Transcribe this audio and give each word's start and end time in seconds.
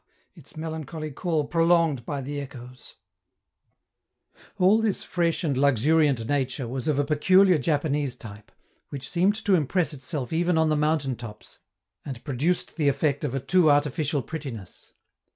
its 0.33 0.57
melancholy 0.57 1.11
call 1.11 1.45
prolonged 1.45 2.07
by 2.07 2.21
the 2.21 2.41
echoes. 2.41 2.95
All 4.57 4.81
this 4.81 5.03
fresh 5.03 5.43
and 5.43 5.55
luxuriant 5.55 6.25
nature 6.27 6.67
was 6.67 6.87
of 6.87 6.97
a 6.97 7.03
peculiar 7.05 7.59
Japanese 7.59 8.15
type, 8.15 8.51
which 8.89 9.07
seemed 9.07 9.35
to 9.45 9.53
impress 9.53 9.93
itself 9.93 10.33
even 10.33 10.57
on 10.57 10.69
the 10.69 10.75
mountain 10.75 11.15
tops, 11.15 11.59
and 12.03 12.23
produced 12.23 12.77
the 12.77 12.87
effect 12.89 13.23
of 13.23 13.35
a 13.35 13.39
too 13.39 13.69
artificial 13.69 14.23
prettiness. 14.23 14.93